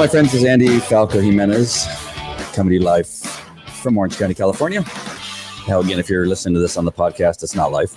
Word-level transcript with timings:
my 0.00 0.08
friends. 0.08 0.32
Is 0.32 0.46
Andy 0.46 0.78
Falco 0.78 1.20
Jimenez, 1.20 1.86
Comedy 2.54 2.78
live 2.78 3.06
from 3.06 3.98
Orange 3.98 4.16
County, 4.16 4.32
California. 4.32 4.82
Now, 5.68 5.80
again, 5.80 5.98
if 5.98 6.08
you're 6.08 6.24
listening 6.24 6.54
to 6.54 6.60
this 6.60 6.78
on 6.78 6.86
the 6.86 6.92
podcast, 6.92 7.42
it's 7.42 7.54
not 7.54 7.70
live. 7.70 7.92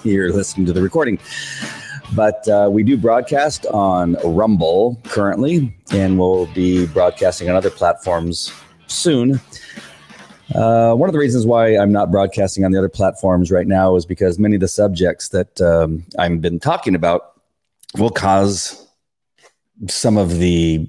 you're 0.02 0.32
listening 0.32 0.64
to 0.64 0.72
the 0.72 0.80
recording. 0.80 1.18
But 2.14 2.48
uh, 2.48 2.70
we 2.72 2.82
do 2.82 2.96
broadcast 2.96 3.66
on 3.66 4.16
Rumble 4.24 4.98
currently, 5.04 5.76
and 5.90 6.18
we'll 6.18 6.46
be 6.54 6.86
broadcasting 6.86 7.50
on 7.50 7.54
other 7.54 7.68
platforms 7.68 8.50
soon. 8.86 9.38
Uh, 10.54 10.94
one 10.94 11.10
of 11.10 11.12
the 11.12 11.18
reasons 11.18 11.44
why 11.44 11.76
I'm 11.76 11.92
not 11.92 12.10
broadcasting 12.10 12.64
on 12.64 12.72
the 12.72 12.78
other 12.78 12.88
platforms 12.88 13.50
right 13.50 13.66
now 13.66 13.94
is 13.96 14.06
because 14.06 14.38
many 14.38 14.54
of 14.54 14.62
the 14.62 14.68
subjects 14.68 15.28
that 15.28 15.60
um, 15.60 16.02
I've 16.18 16.40
been 16.40 16.60
talking 16.60 16.94
about 16.94 17.42
will 17.98 18.08
cause 18.08 18.86
some 19.88 20.16
of 20.16 20.38
the 20.38 20.88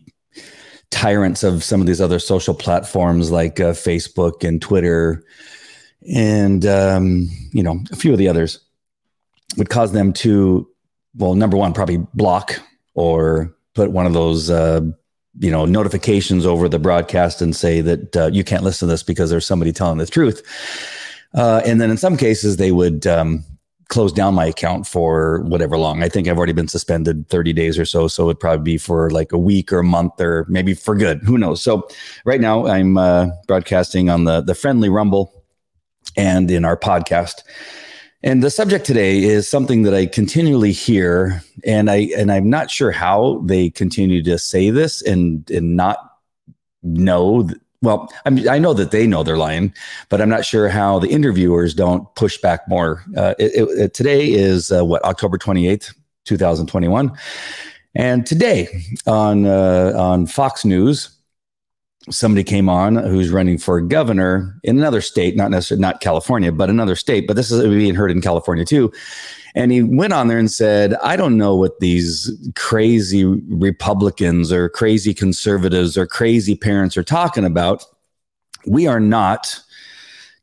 tyrants 0.93 1.43
of 1.43 1.63
some 1.63 1.81
of 1.81 1.87
these 1.87 1.99
other 1.99 2.19
social 2.19 2.53
platforms 2.53 3.31
like 3.31 3.59
uh, 3.59 3.71
Facebook 3.71 4.47
and 4.47 4.61
Twitter 4.61 5.23
and 6.13 6.65
um, 6.65 7.29
you 7.51 7.63
know 7.63 7.79
a 7.91 7.95
few 7.95 8.11
of 8.11 8.19
the 8.19 8.27
others 8.27 8.59
would 9.57 9.69
cause 9.69 9.91
them 9.91 10.13
to 10.13 10.69
well 11.17 11.33
number 11.33 11.57
one 11.57 11.73
probably 11.73 11.97
block 12.13 12.59
or 12.93 13.55
put 13.73 13.91
one 13.91 14.05
of 14.05 14.13
those 14.13 14.51
uh, 14.51 14.81
you 15.39 15.49
know 15.49 15.65
notifications 15.65 16.45
over 16.45 16.69
the 16.69 16.79
broadcast 16.79 17.41
and 17.41 17.55
say 17.55 17.81
that 17.81 18.15
uh, 18.15 18.29
you 18.31 18.43
can't 18.43 18.63
listen 18.63 18.87
to 18.87 18.91
this 18.93 19.03
because 19.03 19.31
there's 19.31 19.45
somebody 19.45 19.71
telling 19.71 19.97
the 19.97 20.05
truth. 20.05 20.43
Uh, 21.33 21.63
and 21.65 21.81
then 21.81 21.89
in 21.89 21.97
some 21.97 22.15
cases 22.15 22.57
they 22.57 22.71
would 22.71 23.07
um, 23.07 23.43
close 23.89 24.11
down 24.11 24.33
my 24.33 24.45
account 24.45 24.87
for 24.87 25.41
whatever 25.41 25.77
long 25.77 26.03
i 26.03 26.09
think 26.09 26.27
i've 26.27 26.37
already 26.37 26.53
been 26.53 26.67
suspended 26.67 27.27
30 27.29 27.53
days 27.53 27.77
or 27.77 27.85
so 27.85 28.07
so 28.07 28.25
it'd 28.25 28.39
probably 28.39 28.63
be 28.63 28.77
for 28.77 29.09
like 29.09 29.31
a 29.31 29.37
week 29.37 29.71
or 29.71 29.79
a 29.79 29.83
month 29.83 30.19
or 30.19 30.45
maybe 30.47 30.73
for 30.73 30.95
good 30.95 31.21
who 31.23 31.37
knows 31.37 31.61
so 31.61 31.87
right 32.25 32.41
now 32.41 32.65
i'm 32.67 32.97
uh, 32.97 33.27
broadcasting 33.47 34.09
on 34.09 34.23
the 34.23 34.41
the 34.41 34.55
friendly 34.55 34.89
rumble 34.89 35.43
and 36.17 36.49
in 36.49 36.65
our 36.65 36.77
podcast 36.77 37.43
and 38.23 38.41
the 38.41 38.49
subject 38.49 38.85
today 38.85 39.21
is 39.21 39.49
something 39.49 39.83
that 39.83 39.93
I 39.93 40.05
continually 40.05 40.71
hear, 40.71 41.43
and 41.65 41.91
I 41.91 42.09
and 42.15 42.31
I'm 42.31 42.49
not 42.49 42.71
sure 42.71 42.91
how 42.91 43.41
they 43.43 43.69
continue 43.69 44.23
to 44.23 44.39
say 44.39 44.69
this 44.69 45.01
and 45.01 45.49
and 45.51 45.75
not 45.75 45.97
know. 46.83 47.49
Well, 47.83 48.09
I'm, 48.25 48.47
I 48.47 48.59
know 48.59 48.73
that 48.73 48.91
they 48.91 49.05
know 49.05 49.23
they're 49.23 49.37
lying, 49.37 49.73
but 50.07 50.21
I'm 50.21 50.29
not 50.29 50.45
sure 50.45 50.69
how 50.69 50.99
the 50.99 51.09
interviewers 51.09 51.73
don't 51.73 52.07
push 52.15 52.37
back 52.37 52.61
more. 52.69 53.03
Uh, 53.17 53.35
it, 53.37 53.67
it, 53.77 53.93
today 53.93 54.31
is 54.31 54.71
uh, 54.71 54.85
what 54.85 55.03
October 55.03 55.37
28th, 55.37 55.93
2021, 56.23 57.11
and 57.93 58.25
today 58.25 58.85
on 59.05 59.45
uh, 59.45 59.91
on 59.97 60.27
Fox 60.27 60.63
News, 60.63 61.09
somebody 62.09 62.43
came 62.43 62.69
on 62.69 62.95
who's 62.95 63.29
running 63.29 63.57
for 63.57 63.79
governor 63.79 64.59
in 64.63 64.77
another 64.77 65.01
state, 65.01 65.35
not 65.35 65.51
necessarily 65.51 65.81
not 65.81 66.01
California, 66.01 66.51
but 66.51 66.69
another 66.69 66.95
state. 66.95 67.27
But 67.27 67.35
this 67.35 67.51
is 67.51 67.63
being 67.63 67.95
heard 67.95 68.11
in 68.11 68.21
California 68.21 68.65
too. 68.65 68.91
And 69.55 69.71
he 69.71 69.83
went 69.83 70.13
on 70.13 70.27
there 70.27 70.39
and 70.39 70.51
said, 70.51 70.95
I 70.95 71.15
don't 71.15 71.37
know 71.37 71.55
what 71.55 71.79
these 71.79 72.31
crazy 72.55 73.23
Republicans 73.23 74.51
or 74.51 74.67
crazy 74.67 75.13
conservatives 75.13 75.97
or 75.97 76.07
crazy 76.07 76.55
parents 76.55 76.97
are 76.97 77.03
talking 77.03 77.45
about. 77.45 77.85
We 78.65 78.87
are 78.87 78.99
not 78.99 79.59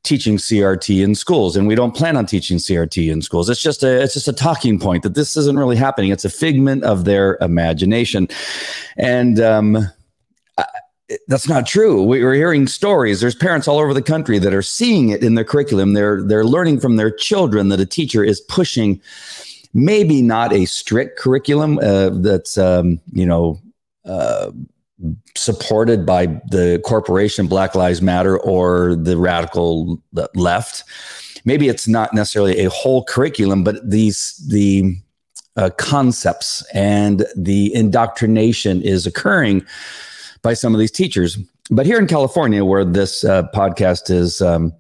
teaching 0.03 0.39
CRT 0.39 1.03
in 1.03 1.15
schools 1.15 1.57
and 1.57 1.67
we 1.67 1.75
don't 1.75 1.95
plan 1.95 2.17
on 2.17 2.25
teaching 2.25 2.57
CRT 2.57 3.11
in 3.11 3.21
schools. 3.21 3.51
It's 3.51 3.61
just 3.61 3.83
a 3.83 4.01
it's 4.01 4.15
just 4.15 4.29
a 4.29 4.33
talking 4.33 4.79
point 4.79 5.03
that 5.03 5.15
this 5.15 5.37
isn't 5.37 5.59
really 5.59 5.77
happening. 5.77 6.11
It's 6.11 6.25
a 6.25 6.31
figment 6.31 6.85
of 6.85 7.05
their 7.05 7.37
imagination. 7.43 8.29
And 8.97 9.41
um 9.41 9.91
that's 11.29 11.49
not 11.49 11.67
true. 11.67 12.03
We're 12.03 12.35
hearing 12.35 12.67
stories. 12.67 13.21
There's 13.21 13.35
parents 13.35 13.67
all 13.67 13.79
over 13.79 13.95
the 13.95 14.03
country 14.03 14.39
that 14.39 14.55
are 14.55 14.63
seeing 14.63 15.11
it 15.11 15.23
in 15.23 15.35
their 15.35 15.45
curriculum. 15.45 15.95
They're 15.95 16.23
they're 16.23 16.45
learning 16.45 16.81
from 16.81 16.97
their 16.97 17.11
children 17.11 17.69
that 17.69 17.81
a 17.81 17.87
teacher 17.87 18.23
is 18.25 18.41
pushing, 18.41 19.01
maybe 19.75 20.23
not 20.23 20.53
a 20.53 20.65
strict 20.67 21.19
curriculum 21.19 21.79
uh, 21.79 22.11
that's 22.11 22.59
um, 22.59 23.01
you 23.13 23.27
know 23.27 23.61
uh, 24.05 24.53
supported 25.37 26.07
by 26.07 26.27
the 26.27 26.81
corporation 26.85 27.47
Black 27.47 27.75
Lives 27.75 28.03
Matter 28.03 28.39
or 28.39 28.95
the 28.95 29.17
radical 29.17 30.01
left. 30.35 30.85
Maybe 31.45 31.69
it's 31.69 31.89
not 31.89 32.13
necessarily 32.13 32.59
a 32.59 32.71
whole 32.71 33.05
curriculum, 33.05 33.65
but 33.65 33.89
these 33.89 34.37
the 34.49 34.97
uh, 35.57 35.71
concepts 35.79 36.65
and 36.73 37.27
the 37.37 37.75
indoctrination 37.75 38.83
is 38.83 39.07
occurring 39.07 39.67
by 40.43 40.55
some 40.55 40.75
of 40.75 40.81
these 40.81 40.91
teachers. 40.91 41.39
But 41.71 41.87
here 41.87 41.99
in 41.99 42.07
California, 42.07 42.65
where 42.65 42.85
this 42.85 43.25
uh, 43.25 43.45
podcast 43.55 44.11
is, 44.11 44.43
um, 44.43 44.73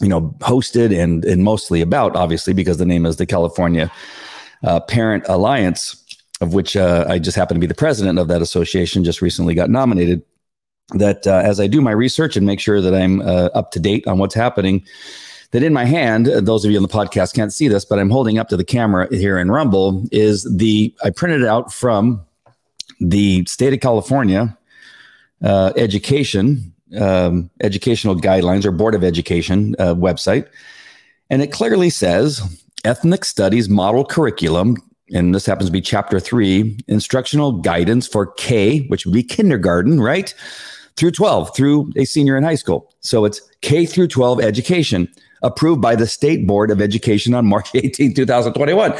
you 0.00 0.08
know, 0.08 0.34
hosted 0.40 0.96
and 0.96 1.24
and 1.24 1.42
mostly 1.42 1.80
about, 1.80 2.16
obviously, 2.16 2.52
because 2.52 2.78
the 2.78 2.86
name 2.86 3.04
is 3.04 3.16
the 3.16 3.26
California 3.26 3.90
uh, 4.62 4.80
Parent 4.80 5.24
Alliance, 5.28 5.96
of 6.40 6.54
which 6.54 6.76
uh, 6.76 7.04
I 7.08 7.18
just 7.18 7.36
happen 7.36 7.56
to 7.56 7.60
be 7.60 7.66
the 7.66 7.74
president 7.74 8.18
of 8.18 8.28
that 8.28 8.42
association. 8.42 9.04
Just 9.04 9.22
recently 9.22 9.54
got 9.54 9.70
nominated. 9.70 10.22
That 10.94 11.24
uh, 11.24 11.42
as 11.44 11.60
I 11.60 11.68
do 11.68 11.80
my 11.80 11.92
research 11.92 12.36
and 12.36 12.44
make 12.44 12.58
sure 12.58 12.80
that 12.80 12.94
I'm 12.94 13.20
uh, 13.20 13.50
up 13.54 13.70
to 13.72 13.80
date 13.80 14.08
on 14.08 14.18
what's 14.18 14.34
happening, 14.34 14.84
that 15.52 15.62
in 15.62 15.72
my 15.72 15.84
hand, 15.84 16.26
those 16.26 16.64
of 16.64 16.72
you 16.72 16.76
on 16.76 16.82
the 16.82 16.88
podcast 16.88 17.32
can't 17.32 17.52
see 17.52 17.68
this, 17.68 17.84
but 17.84 18.00
I'm 18.00 18.10
holding 18.10 18.38
up 18.38 18.48
to 18.48 18.56
the 18.56 18.64
camera 18.64 19.06
here 19.10 19.38
in 19.38 19.52
Rumble 19.52 20.04
is 20.10 20.44
the 20.52 20.92
I 21.04 21.10
printed 21.10 21.42
it 21.42 21.46
out 21.46 21.72
from 21.72 22.24
the 23.00 23.44
state 23.46 23.72
of 23.72 23.80
California 23.80 24.56
uh, 25.42 25.72
education, 25.76 26.72
um, 26.98 27.50
educational 27.62 28.16
guidelines 28.16 28.64
or 28.64 28.72
Board 28.72 28.94
of 28.94 29.04
Education 29.04 29.74
uh, 29.78 29.94
website. 29.94 30.48
And 31.30 31.42
it 31.42 31.52
clearly 31.52 31.90
says 31.90 32.40
ethnic 32.84 33.24
studies 33.24 33.68
model 33.68 34.04
curriculum. 34.04 34.76
And 35.12 35.34
this 35.34 35.46
happens 35.46 35.68
to 35.68 35.72
be 35.72 35.80
chapter 35.80 36.20
three 36.20 36.78
instructional 36.88 37.52
guidance 37.52 38.06
for 38.06 38.26
K, 38.32 38.86
which 38.86 39.04
would 39.04 39.14
be 39.14 39.22
kindergarten, 39.22 40.00
right? 40.00 40.34
Through 40.96 41.12
12, 41.12 41.54
through 41.56 41.92
a 41.96 42.04
senior 42.04 42.36
in 42.36 42.44
high 42.44 42.54
school. 42.54 42.92
So 43.00 43.24
it's 43.24 43.40
K 43.62 43.86
through 43.86 44.08
12 44.08 44.40
education 44.40 45.08
approved 45.42 45.80
by 45.80 45.96
the 45.96 46.06
State 46.06 46.46
Board 46.46 46.70
of 46.70 46.80
Education 46.80 47.34
on 47.34 47.46
March 47.46 47.70
18, 47.74 48.14
2021. 48.14 48.96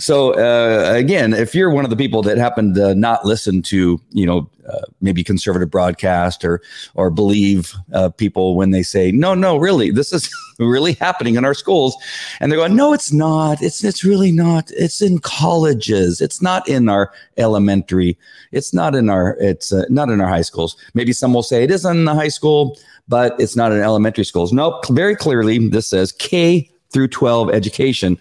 So 0.00 0.32
uh, 0.32 0.94
again, 0.94 1.32
if 1.34 1.54
you're 1.54 1.70
one 1.70 1.84
of 1.84 1.90
the 1.90 1.96
people 1.96 2.22
that 2.22 2.38
happened 2.38 2.74
to 2.76 2.94
not 2.94 3.24
listen 3.24 3.62
to, 3.62 4.00
you 4.10 4.26
know, 4.26 4.48
uh, 4.68 4.80
maybe 5.00 5.24
conservative 5.24 5.70
broadcast 5.70 6.44
or 6.44 6.62
or 6.94 7.10
believe 7.10 7.74
uh, 7.92 8.08
people 8.10 8.54
when 8.54 8.70
they 8.70 8.82
say, 8.82 9.10
no, 9.10 9.34
no, 9.34 9.56
really, 9.56 9.90
this 9.90 10.12
is 10.12 10.30
really 10.60 10.92
happening 10.94 11.34
in 11.34 11.44
our 11.44 11.54
schools, 11.54 11.96
and 12.38 12.50
they're 12.50 12.58
going, 12.58 12.76
no, 12.76 12.92
it's 12.92 13.12
not. 13.12 13.60
It's 13.60 13.82
it's 13.82 14.04
really 14.04 14.30
not. 14.30 14.70
It's 14.72 15.02
in 15.02 15.18
colleges. 15.18 16.20
It's 16.20 16.40
not 16.40 16.68
in 16.68 16.88
our 16.88 17.12
elementary. 17.38 18.16
It's 18.52 18.72
not 18.72 18.94
in 18.94 19.10
our. 19.10 19.36
It's 19.40 19.72
uh, 19.72 19.84
not 19.88 20.10
in 20.10 20.20
our 20.20 20.28
high 20.28 20.42
schools. 20.42 20.76
Maybe 20.94 21.12
some 21.12 21.34
will 21.34 21.42
say 21.42 21.64
it 21.64 21.70
is 21.70 21.84
in 21.84 22.04
the 22.04 22.14
high 22.14 22.28
school 22.28 22.78
but 23.08 23.34
it's 23.38 23.56
not 23.56 23.72
in 23.72 23.80
elementary 23.80 24.24
schools. 24.24 24.52
Nope, 24.52 24.86
very 24.88 25.16
clearly 25.16 25.68
this 25.68 25.88
says 25.88 26.12
K 26.12 26.70
through 26.92 27.08
12 27.08 27.50
education. 27.50 28.18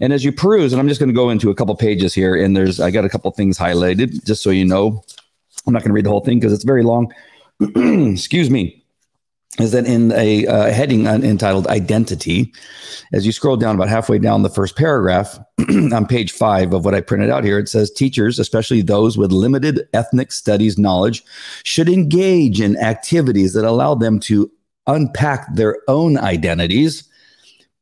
And 0.00 0.12
as 0.12 0.24
you 0.24 0.32
peruse, 0.32 0.72
and 0.72 0.80
I'm 0.80 0.88
just 0.88 1.00
going 1.00 1.08
to 1.08 1.14
go 1.14 1.30
into 1.30 1.50
a 1.50 1.54
couple 1.54 1.74
pages 1.76 2.14
here, 2.14 2.36
and 2.36 2.56
there's 2.56 2.80
I 2.80 2.90
got 2.90 3.04
a 3.04 3.08
couple 3.08 3.30
things 3.32 3.58
highlighted 3.58 4.24
just 4.24 4.42
so 4.42 4.50
you 4.50 4.64
know. 4.64 5.02
I'm 5.66 5.72
not 5.72 5.82
going 5.82 5.90
to 5.90 5.94
read 5.94 6.06
the 6.06 6.10
whole 6.10 6.24
thing 6.24 6.38
because 6.38 6.52
it's 6.52 6.64
very 6.64 6.82
long. 6.82 7.12
Excuse 7.60 8.48
me 8.48 8.84
is 9.58 9.72
that 9.72 9.86
in 9.86 10.12
a 10.12 10.46
uh, 10.46 10.72
heading 10.72 11.06
entitled 11.06 11.66
Identity, 11.66 12.52
as 13.12 13.26
you 13.26 13.32
scroll 13.32 13.56
down 13.56 13.74
about 13.74 13.88
halfway 13.88 14.18
down 14.18 14.42
the 14.42 14.50
first 14.50 14.76
paragraph 14.76 15.38
on 15.92 16.06
page 16.06 16.32
five 16.32 16.72
of 16.72 16.84
what 16.84 16.94
I 16.94 17.00
printed 17.00 17.30
out 17.30 17.44
here, 17.44 17.58
it 17.58 17.68
says 17.68 17.90
teachers, 17.90 18.38
especially 18.38 18.82
those 18.82 19.18
with 19.18 19.32
limited 19.32 19.88
ethnic 19.92 20.30
studies 20.30 20.78
knowledge, 20.78 21.24
should 21.64 21.88
engage 21.88 22.60
in 22.60 22.76
activities 22.76 23.52
that 23.54 23.64
allow 23.64 23.94
them 23.94 24.20
to 24.20 24.50
unpack 24.86 25.54
their 25.54 25.78
own 25.88 26.18
identities, 26.18 27.08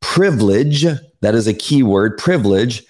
privilege, 0.01 0.85
that 1.21 1.35
is 1.35 1.47
a 1.47 1.53
key 1.53 1.83
word, 1.83 2.17
privilege, 2.17 2.83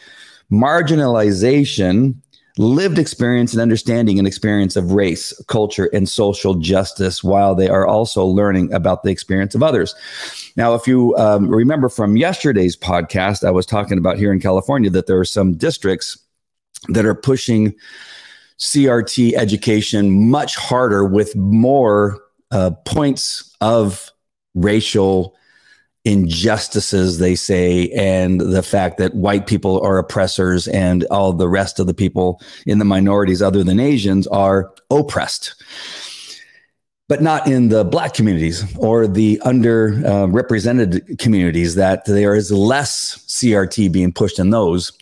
marginalization, 0.52 2.16
lived 2.58 2.98
experience 2.98 3.54
and 3.54 3.62
understanding 3.62 4.18
and 4.18 4.28
experience 4.28 4.76
of 4.76 4.92
race, 4.92 5.34
culture, 5.48 5.90
and 5.94 6.10
social 6.10 6.56
justice 6.56 7.24
while 7.24 7.56
they 7.56 7.68
are 7.68 7.86
also 7.86 8.26
learning 8.26 8.72
about 8.74 9.04
the 9.04 9.10
experience 9.10 9.56
of 9.56 9.64
others. 9.64 9.96
Now, 10.56 10.74
if 10.74 10.88
you 10.88 11.16
um, 11.18 11.48
remember 11.50 11.90
from 11.90 12.18
yesterday's 12.18 12.76
podcast, 12.76 13.46
I 13.46 13.52
was 13.52 13.66
talking 13.66 13.98
about 13.98 14.18
here 14.18 14.32
in 14.32 14.40
California 14.40 14.90
that 14.90 15.08
there 15.08 15.20
are 15.20 15.26
some 15.26 15.54
districts 15.54 16.18
that 16.90 17.06
are 17.06 17.16
pushing 17.16 17.76
CRT 18.60 19.34
education 19.34 20.30
much 20.30 20.56
harder 20.56 21.06
with 21.06 21.36
more 21.36 22.20
uh, 22.52 22.72
points 22.86 23.56
of 23.62 24.12
racial 24.56 25.36
injustices 26.08 27.18
they 27.18 27.36
say 27.36 27.90
and 27.90 28.40
the 28.40 28.64
fact 28.64 28.98
that 28.98 29.14
white 29.14 29.46
people 29.46 29.82
are 29.82 29.98
oppressors 29.98 30.66
and 30.70 31.04
all 31.12 31.34
the 31.34 31.50
rest 31.50 31.82
of 31.82 31.86
the 31.86 31.94
people 31.94 32.42
in 32.66 32.80
the 32.80 32.86
minorities 32.86 33.42
other 33.42 33.62
than 33.62 33.78
asians 33.78 34.26
are 34.28 34.74
oppressed. 34.90 35.54
But 37.10 37.22
not 37.22 37.46
in 37.46 37.68
the 37.68 37.84
black 37.84 38.14
communities 38.14 38.64
or 38.78 39.06
the 39.06 39.42
underrepresented 39.44 41.12
uh, 41.12 41.16
communities 41.20 41.76
that 41.76 42.06
there 42.06 42.36
is 42.36 42.52
less 42.54 43.18
crt 43.28 43.92
being 43.92 44.14
pushed 44.14 44.40
in 44.40 44.52
those. 44.52 44.94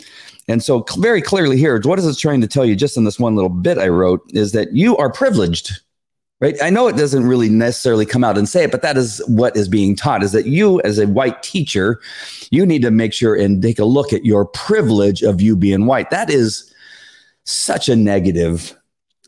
And 0.47 0.63
so 0.63 0.85
very 0.97 1.21
clearly 1.21 1.57
here 1.57 1.79
what 1.83 1.99
is 1.99 2.07
it 2.07 2.17
trying 2.17 2.41
to 2.41 2.47
tell 2.47 2.65
you? 2.65 2.75
Just 2.75 2.97
in 2.97 3.03
this 3.03 3.19
one 3.19 3.35
little 3.35 3.49
bit 3.49 3.77
i 3.77 3.87
wrote 3.87 4.23
is 4.33 4.53
that 4.53 4.73
you 4.73 4.97
are 4.97 5.11
privileged 5.11 5.71
right? 6.39 6.55
I 6.61 6.69
know 6.69 6.87
it 6.87 6.97
doesn't 6.97 7.25
really 7.25 7.49
necessarily 7.49 8.05
come 8.05 8.23
out 8.23 8.37
and 8.37 8.47
say 8.47 8.63
it 8.63 8.71
but 8.71 8.81
that 8.81 8.97
is 8.97 9.21
what 9.27 9.55
is 9.55 9.67
being 9.67 9.95
taught 9.95 10.23
is 10.23 10.31
that 10.33 10.45
you 10.45 10.81
as 10.81 10.99
a 10.99 11.07
white 11.07 11.41
teacher 11.43 12.01
you 12.51 12.65
need 12.65 12.81
to 12.81 12.91
make 12.91 13.13
sure 13.13 13.35
and 13.35 13.61
take 13.61 13.79
a 13.79 13.85
look 13.85 14.13
at 14.13 14.25
your 14.25 14.45
privilege 14.45 15.21
of 15.21 15.41
you 15.41 15.55
being 15.55 15.85
white. 15.85 16.09
That 16.09 16.29
is 16.29 16.71
such 17.43 17.89
a 17.89 17.95
negative 17.95 18.75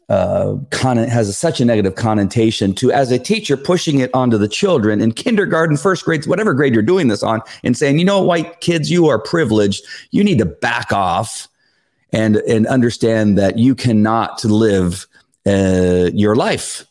uh, 0.10 0.56
con- 0.72 0.98
has 0.98 1.28
a, 1.28 1.34
such 1.34 1.60
a 1.60 1.66
negative 1.66 1.96
connotation 1.96 2.74
to 2.74 2.92
as 2.94 3.12
a 3.12 3.20
teacher 3.20 3.58
pushing 3.58 4.00
it 4.00 4.10
onto 4.14 4.38
the 4.38 4.48
children 4.48 5.02
in 5.02 5.12
kindergarten 5.12 5.76
first 5.76 6.06
grades 6.06 6.26
whatever 6.26 6.54
grade 6.54 6.74
you're 6.74 6.82
doing 6.82 7.10
this 7.10 7.24
on 7.24 7.42
and 7.66 7.76
saying 7.76 8.00
you 8.00 8.06
know 8.06 8.22
white 8.22 8.62
kids 8.62 8.90
you 8.90 9.08
are 9.08 9.20
privileged. 9.20 9.86
You 10.12 10.24
need 10.24 10.38
to 10.38 10.46
back 10.46 10.94
off 10.94 11.50
and 12.14 12.38
and 12.38 12.66
understand 12.68 13.38
that 13.38 13.60
you 13.60 13.76
cannot 13.76 14.44
live 14.46 15.08
uh, 15.46 16.10
your 16.14 16.36
life 16.36 16.87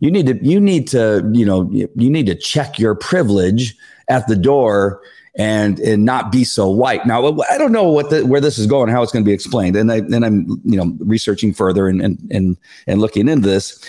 you 0.00 0.10
need 0.10 0.26
to 0.26 0.44
you 0.44 0.60
need 0.60 0.88
to 0.88 1.28
you 1.32 1.46
know 1.46 1.70
you 1.70 2.10
need 2.10 2.26
to 2.26 2.34
check 2.34 2.78
your 2.78 2.94
privilege 2.94 3.76
at 4.08 4.26
the 4.26 4.36
door 4.36 5.00
and 5.36 5.78
and 5.80 6.04
not 6.04 6.32
be 6.32 6.42
so 6.42 6.68
white. 6.68 7.06
Now 7.06 7.38
I 7.50 7.58
don't 7.58 7.72
know 7.72 7.90
what 7.90 8.10
the, 8.10 8.26
where 8.26 8.40
this 8.40 8.58
is 8.58 8.66
going, 8.66 8.90
how 8.90 9.02
it's 9.02 9.12
going 9.12 9.24
to 9.24 9.28
be 9.28 9.34
explained, 9.34 9.76
and 9.76 9.92
I 9.92 9.98
and 9.98 10.24
I'm 10.24 10.60
you 10.64 10.76
know 10.76 10.96
researching 11.00 11.54
further 11.54 11.88
and 11.88 12.00
and 12.00 12.18
and 12.30 12.56
and 12.86 13.00
looking 13.00 13.28
into 13.28 13.48
this, 13.48 13.82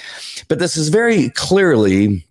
but 0.47 0.59
this 0.59 0.77
is 0.77 0.89
very 0.89 1.29
clearly 1.29 2.25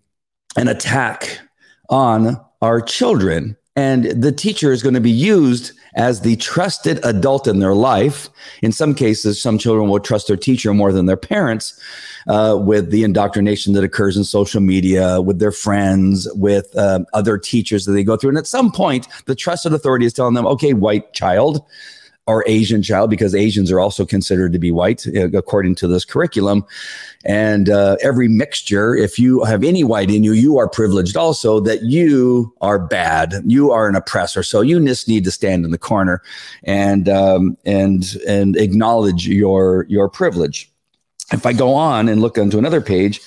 an 0.57 0.69
attack 0.69 1.41
on 1.89 2.41
our 2.63 2.81
children, 2.81 3.57
and 3.81 4.05
the 4.23 4.31
teacher 4.31 4.73
is 4.73 4.83
going 4.83 4.95
to 4.95 5.01
be 5.01 5.11
used 5.11 5.73
as 5.95 6.21
the 6.21 6.37
trusted 6.37 7.01
adult 7.03 7.47
in 7.47 7.61
their 7.61 7.75
life. 7.75 8.29
In 8.63 8.73
some 8.73 8.95
cases, 8.95 9.41
some 9.41 9.57
children 9.57 9.89
will 9.89 10.01
trust 10.01 10.29
their 10.29 10.37
teacher 10.37 10.75
more 10.75 10.93
than 10.93 11.07
their 11.07 11.17
parents 11.17 11.81
uh, 12.29 12.59
with 12.61 12.91
the 12.91 13.05
indoctrination 13.05 13.73
that 13.73 13.83
occurs 13.83 14.19
in 14.19 14.25
social 14.25 14.61
media, 14.61 15.23
with 15.23 15.39
their 15.39 15.51
friends, 15.51 16.29
with 16.35 16.77
uh, 16.77 17.01
other 17.15 17.39
teachers 17.39 17.87
that 17.87 17.93
they 17.93 18.05
go 18.05 18.17
through. 18.19 18.31
And 18.31 18.39
at 18.39 18.47
some 18.47 18.71
point, 18.71 19.09
the 19.25 19.35
trusted 19.35 19.73
authority 19.73 20.05
is 20.05 20.13
telling 20.13 20.35
them, 20.35 20.47
okay, 20.47 20.75
white 20.75 21.15
child, 21.15 21.65
or 22.27 22.45
Asian 22.47 22.83
child, 22.83 23.11
because 23.11 23.35
Asians 23.35 23.73
are 23.73 23.81
also 23.81 24.05
considered 24.05 24.53
to 24.53 24.59
be 24.59 24.71
white 24.71 25.07
uh, 25.09 25.31
according 25.37 25.75
to 25.77 25.89
this 25.89 26.05
curriculum. 26.05 26.65
And 27.25 27.69
uh, 27.69 27.97
every 28.03 28.29
mixture, 28.29 28.95
if 28.95 29.19
you 29.19 29.45
have 29.45 29.63
any 29.63 29.85
white 29.85 30.11
in 30.11 30.25
you, 30.25 30.33
you 30.33 30.59
are 30.59 30.69
privileged 30.69 31.17
also 31.17 31.61
that 31.61 31.83
you 31.83 32.55
are 32.63 32.79
bad. 32.79 33.35
You 33.45 33.73
are 33.73 33.89
an 33.89 33.95
oppressor. 33.95 34.43
So 34.43 34.63
you 34.63 34.83
just 34.87 35.07
need 35.07 35.25
to 35.25 35.31
stand 35.31 35.65
in 35.65 35.71
the 35.71 35.79
corner 35.79 36.23
and 36.65 37.09
um, 37.09 37.59
and 37.67 38.17
and 38.27 38.57
acknowledge 38.57 39.29
your 39.29 39.85
your 39.89 40.09
privilege. 40.09 40.71
If 41.33 41.45
I 41.45 41.53
go 41.53 41.75
on 41.75 42.09
and 42.09 42.23
look 42.23 42.39
onto 42.39 42.59
another 42.59 42.81
page, 42.81 43.21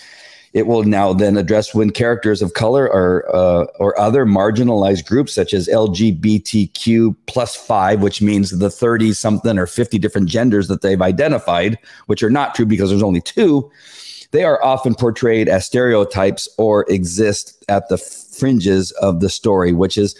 it 0.53 0.67
will 0.67 0.83
now 0.83 1.13
then 1.13 1.35
address 1.35 1.73
when 1.73 1.89
characters 1.89 2.41
of 2.41 2.53
color 2.53 2.91
or 2.91 3.25
uh, 3.35 3.65
or 3.79 3.99
other 3.99 4.25
marginalized 4.25 5.05
groups 5.05 5.33
such 5.33 5.53
as 5.53 5.67
LGBTQ 5.67 7.15
plus 7.25 7.55
five, 7.55 8.01
which 8.01 8.21
means 8.21 8.51
the 8.51 8.69
thirty 8.69 9.13
something 9.13 9.57
or 9.57 9.65
fifty 9.65 9.97
different 9.97 10.29
genders 10.29 10.67
that 10.67 10.81
they've 10.81 11.01
identified, 11.01 11.77
which 12.05 12.21
are 12.21 12.29
not 12.29 12.53
true 12.53 12.65
because 12.65 12.89
there's 12.89 13.03
only 13.03 13.21
two. 13.21 13.69
They 14.31 14.43
are 14.43 14.63
often 14.63 14.95
portrayed 14.95 15.47
as 15.47 15.65
stereotypes 15.65 16.49
or 16.57 16.89
exist 16.89 17.63
at 17.69 17.89
the 17.89 17.97
fringes 18.33 18.91
of 18.93 19.19
the 19.19 19.29
story, 19.29 19.71
which 19.73 19.97
is 19.97 20.15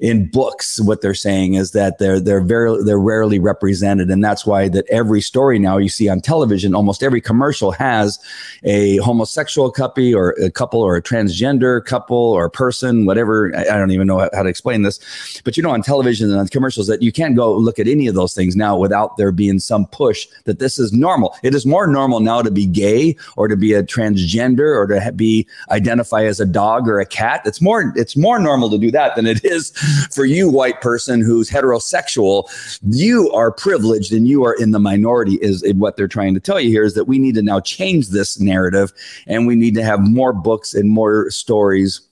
in 0.00 0.30
books. 0.30 0.80
What 0.80 1.00
they're 1.00 1.14
saying 1.14 1.54
is 1.54 1.72
that 1.72 1.98
they're 1.98 2.20
they're 2.20 2.40
very 2.40 2.82
they're 2.84 2.98
rarely 2.98 3.38
represented, 3.38 4.10
and 4.10 4.22
that's 4.22 4.46
why 4.46 4.68
that 4.68 4.86
every 4.88 5.20
story 5.20 5.58
now 5.58 5.78
you 5.78 5.88
see 5.88 6.08
on 6.08 6.20
television, 6.20 6.74
almost 6.74 7.02
every 7.02 7.20
commercial 7.20 7.72
has 7.72 8.18
a 8.64 8.96
homosexual 8.98 9.70
couple 9.70 10.14
or 10.14 10.30
a 10.32 10.50
couple 10.50 10.80
or 10.80 10.96
a 10.96 11.02
transgender 11.02 11.84
couple 11.84 12.16
or 12.16 12.48
person, 12.48 13.06
whatever. 13.06 13.54
I, 13.56 13.62
I 13.62 13.78
don't 13.78 13.90
even 13.90 14.06
know 14.06 14.28
how 14.32 14.42
to 14.42 14.48
explain 14.48 14.82
this, 14.82 15.40
but 15.44 15.56
you 15.56 15.62
know 15.62 15.70
on 15.70 15.82
television 15.82 16.30
and 16.30 16.38
on 16.38 16.48
commercials 16.48 16.86
that 16.86 17.02
you 17.02 17.12
can't 17.12 17.36
go 17.36 17.56
look 17.56 17.78
at 17.78 17.88
any 17.88 18.06
of 18.06 18.14
those 18.14 18.34
things 18.34 18.56
now 18.56 18.76
without 18.76 19.16
there 19.16 19.32
being 19.32 19.58
some 19.58 19.86
push 19.86 20.26
that 20.44 20.58
this 20.58 20.78
is 20.78 20.92
normal. 20.92 21.36
It 21.42 21.54
is 21.54 21.66
more 21.66 21.86
normal 21.86 22.20
now 22.20 22.42
to 22.42 22.50
be 22.50 22.66
gay 22.66 23.16
or 23.36 23.48
to 23.48 23.56
be 23.56 23.72
a 23.72 23.82
transgender 23.82 24.76
or 24.76 24.86
to 24.86 25.12
be 25.12 25.46
identify 25.70 26.24
as 26.24 26.40
a 26.40 26.46
dog 26.46 26.88
or 26.88 27.00
a 27.00 27.06
cat 27.06 27.44
it's 27.48 27.60
more 27.60 27.92
it's 27.96 28.16
more 28.16 28.38
normal 28.38 28.70
to 28.70 28.78
do 28.78 28.90
that 28.92 29.16
than 29.16 29.26
it 29.26 29.44
is 29.44 29.70
for 30.12 30.24
you, 30.24 30.48
white 30.48 30.80
person 30.80 31.20
who's 31.20 31.50
heterosexual. 31.50 32.48
You 32.82 33.30
are 33.32 33.50
privileged 33.50 34.12
and 34.12 34.28
you 34.28 34.44
are 34.44 34.54
in 34.54 34.70
the 34.70 34.78
minority. 34.78 35.38
Is 35.40 35.64
what 35.74 35.96
they're 35.96 36.08
trying 36.08 36.34
to 36.34 36.40
tell 36.40 36.60
you 36.60 36.70
here 36.70 36.84
is 36.84 36.94
that 36.94 37.06
we 37.06 37.18
need 37.18 37.34
to 37.34 37.42
now 37.42 37.60
change 37.60 38.08
this 38.08 38.38
narrative, 38.38 38.92
and 39.26 39.46
we 39.46 39.56
need 39.56 39.74
to 39.74 39.82
have 39.82 40.00
more 40.00 40.32
books 40.32 40.74
and 40.74 40.90
more 40.90 41.30
stories 41.30 42.02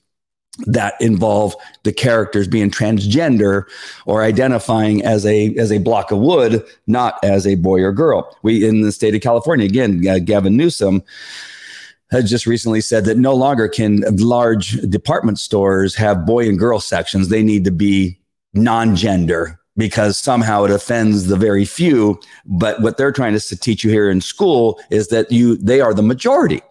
that 0.65 0.95
involve 0.99 1.55
the 1.83 1.93
characters 1.93 2.47
being 2.47 2.71
transgender 2.71 3.63
or 4.05 4.23
identifying 4.23 5.03
as 5.03 5.25
a 5.25 5.53
as 5.55 5.71
a 5.71 5.77
block 5.77 6.11
of 6.11 6.19
wood, 6.19 6.65
not 6.87 7.23
as 7.23 7.45
a 7.45 7.55
boy 7.55 7.81
or 7.81 7.91
girl. 7.91 8.35
We 8.41 8.67
in 8.67 8.81
the 8.81 8.91
state 8.91 9.15
of 9.15 9.21
California 9.21 9.65
again, 9.65 10.05
uh, 10.07 10.19
Gavin 10.19 10.57
Newsom 10.57 11.03
has 12.09 12.29
just 12.29 12.45
recently 12.45 12.81
said 12.81 13.05
that 13.05 13.17
no 13.17 13.33
longer 13.33 13.67
can 13.67 14.03
large 14.17 14.73
department 14.89 15.39
stores 15.39 15.95
have 15.95 16.25
boy 16.25 16.47
and 16.47 16.57
girl 16.57 16.79
sections. 16.79 17.29
They 17.29 17.43
need 17.43 17.65
to 17.65 17.71
be 17.71 18.19
non 18.53 18.95
gender 18.95 19.59
because 19.75 20.17
somehow 20.17 20.63
it 20.63 20.71
offends 20.71 21.27
the 21.27 21.35
very 21.35 21.65
few. 21.65 22.19
But 22.45 22.81
what 22.81 22.97
they're 22.97 23.11
trying 23.11 23.37
to 23.37 23.57
teach 23.57 23.83
you 23.83 23.91
here 23.91 24.09
in 24.09 24.21
school 24.21 24.79
is 24.89 25.09
that 25.09 25.31
you 25.31 25.57
they 25.57 25.81
are 25.81 25.93
the 25.93 26.03
majority, 26.03 26.61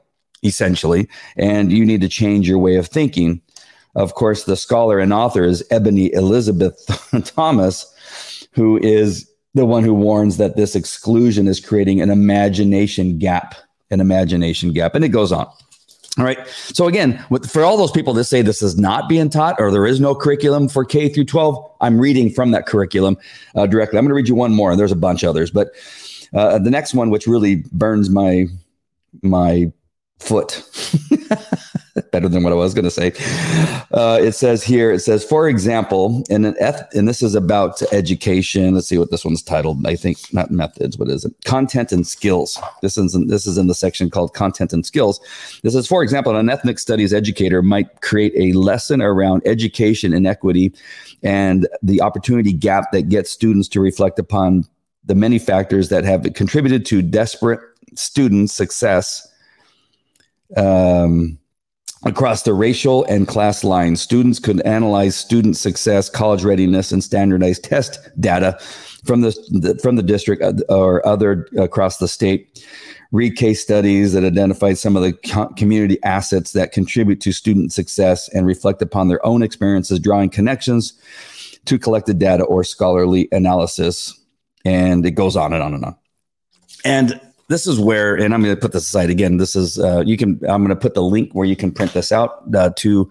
essentially, 0.43 1.09
and 1.37 1.73
you 1.73 1.85
need 1.85 2.01
to 2.01 2.09
change 2.09 2.49
your 2.49 2.59
way 2.59 2.77
of 2.77 2.87
thinking. 2.87 3.41
Of 3.95 4.15
course, 4.15 4.45
the 4.45 4.57
scholar 4.57 4.99
and 4.99 5.13
author 5.13 5.45
is 5.45 5.65
Ebony 5.71 6.13
Elizabeth 6.13 6.77
Thomas, 7.25 8.47
who 8.53 8.79
is 8.79 9.31
the 9.55 9.65
one 9.65 9.85
who 9.85 9.95
warns 9.95 10.37
that 10.37 10.57
this 10.57 10.75
exclusion 10.75 11.49
is 11.49 11.61
creating 11.61 12.03
an 12.03 12.11
imagination 12.11 13.19
gap 13.19 13.55
an 13.91 14.01
imagination 14.01 14.73
gap. 14.73 14.95
And 14.95 15.05
it 15.05 15.09
goes 15.11 15.33
on. 15.33 15.47
All 16.19 16.25
right. 16.25 16.39
So 16.49 16.87
again, 16.87 17.23
with, 17.29 17.51
for 17.51 17.63
all 17.63 17.77
those 17.77 17.91
people 17.91 18.15
that 18.15 18.25
say 18.25 18.41
this 18.41 18.63
is 18.63 18.79
not 18.79 19.09
being 19.09 19.29
taught 19.29 19.57
or 19.59 19.71
there 19.71 19.85
is 19.85 20.01
no 20.01 20.15
curriculum 20.15 20.69
for 20.69 20.85
K 20.85 21.11
through 21.11 21.27
12, 21.27 21.73
I'm 21.83 22.01
reading 22.01 22.31
from 22.31 22.53
that 22.53 22.67
curriculum 22.67 23.19
uh, 23.55 23.67
directly. 23.67 23.99
I'm 23.99 24.05
going 24.05 24.11
to 24.11 24.15
read 24.15 24.29
you 24.29 24.35
one 24.35 24.55
more, 24.55 24.71
and 24.71 24.81
there's 24.81 24.93
a 24.93 24.97
bunch 24.97 25.25
others, 25.25 25.51
but 25.51 25.73
uh, 26.35 26.59
the 26.59 26.71
next 26.71 26.95
one, 26.95 27.11
which 27.11 27.27
really 27.27 27.57
burns 27.73 28.09
my 28.09 28.47
my 29.23 29.71
foot. 30.19 30.63
better 32.13 32.29
than 32.29 32.43
what 32.43 32.53
I 32.53 32.57
was 32.57 32.75
going 32.75 32.85
to 32.85 32.91
say. 32.91 33.13
Uh, 33.93 34.19
it 34.21 34.33
says 34.33 34.63
here, 34.63 34.93
it 34.93 35.01
says, 35.01 35.25
for 35.25 35.49
example, 35.49 36.23
in 36.29 36.45
an 36.45 36.55
eth- 36.61 36.95
and 36.95 37.09
this 37.09 37.23
is 37.23 37.35
about 37.35 37.81
education. 37.93 38.75
Let's 38.75 38.89
see 38.89 38.99
what 38.99 39.11
this 39.11 39.25
one's 39.25 39.43
titled. 39.43 39.87
I 39.87 39.97
think 39.97 40.19
not 40.33 40.51
methods. 40.51 40.99
What 40.99 41.09
is 41.09 41.25
it? 41.25 41.35
Content 41.45 41.93
and 41.93 42.07
skills. 42.07 42.61
This 42.83 42.99
is 42.99 43.15
in, 43.15 43.29
this 43.29 43.47
is 43.47 43.59
in 43.59 43.67
the 43.67 43.75
section 43.75 44.11
called 44.11 44.35
content 44.35 44.73
and 44.73 44.85
skills. 44.85 45.21
This 45.63 45.75
is, 45.75 45.87
for 45.87 46.03
example, 46.03 46.37
an 46.37 46.49
ethnic 46.49 46.79
studies 46.79 47.13
educator 47.13 47.63
might 47.63 48.01
create 48.01 48.33
a 48.37 48.57
lesson 48.57 49.01
around 49.01 49.43
education 49.47 50.13
inequity 50.13 50.73
and 51.23 51.67
the 51.83 52.03
opportunity 52.03 52.53
gap 52.53 52.93
that 52.93 53.09
gets 53.09 53.31
students 53.31 53.69
to 53.69 53.81
reflect 53.81 54.19
upon 54.19 54.65
the 55.05 55.15
many 55.15 55.39
factors 55.39 55.89
that 55.89 56.05
have 56.05 56.27
contributed 56.35 56.85
to 56.87 57.01
desperate 57.01 57.61
student 57.95 58.51
success. 58.51 59.27
Um, 60.57 61.39
across 62.07 62.43
the 62.43 62.55
racial 62.55 63.05
and 63.05 63.27
class 63.27 63.65
lines. 63.65 64.01
Students 64.01 64.39
could 64.39 64.61
analyze 64.63 65.17
student 65.17 65.57
success, 65.57 66.09
college 66.09 66.45
readiness, 66.45 66.93
and 66.93 67.03
standardized 67.03 67.65
test 67.65 67.99
data 68.21 68.59
from 69.05 69.23
the, 69.23 69.79
from 69.83 69.97
the 69.97 70.03
district 70.03 70.43
uh, 70.43 70.53
or 70.69 71.07
other 71.07 71.49
across 71.59 71.99
the 71.99 72.09
state. 72.09 72.65
Read 73.13 73.37
case 73.37 73.63
studies 73.63 74.13
that 74.13 74.25
identify 74.25 74.73
some 74.73 74.97
of 74.97 75.03
the 75.03 75.13
community 75.57 76.03
assets 76.03 76.53
that 76.53 76.73
contribute 76.73 77.21
to 77.21 77.33
student 77.33 77.73
success 77.73 78.29
and 78.31 78.47
reflect 78.47 78.83
upon 78.83 79.09
their 79.09 79.25
own 79.25 79.43
experiences, 79.43 80.01
drawing 80.01 80.31
connections 80.31 80.93
to 81.67 81.79
collected 81.79 82.19
data 82.19 82.45
or 82.45 82.65
scholarly 82.65 83.29
analysis. 83.33 84.19
And 84.65 85.07
it 85.07 85.13
goes 85.13 85.37
on 85.37 85.53
and 85.53 85.63
on 85.63 85.75
and 85.75 85.85
on. 85.85 85.97
And 86.85 87.21
this 87.49 87.67
is 87.67 87.79
where, 87.79 88.15
and 88.15 88.35
I'm 88.35 88.43
going 88.43 88.55
to 88.55 88.61
put 88.61 88.73
this 88.73 88.85
aside 88.85 89.11
again. 89.11 89.37
This 89.37 89.55
is 89.55 89.79
uh, 89.79 90.03
you 90.05 90.17
can. 90.17 90.41
I'm 90.49 90.63
going 90.63 90.69
to 90.71 90.77
put 90.77 90.95
the 90.95 91.03
link 91.03 91.33
where 91.33 91.47
you 91.47 91.57
can 91.57 91.71
print 91.71 91.93
this 91.93 92.11
out 92.11 92.43
uh, 92.55 92.71
to 92.77 93.09